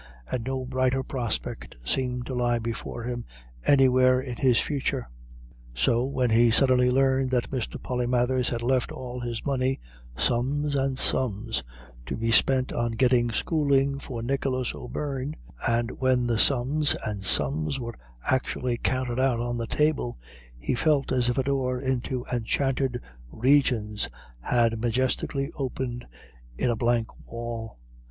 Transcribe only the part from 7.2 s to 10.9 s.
that Mr. Polymathers had left all his money sums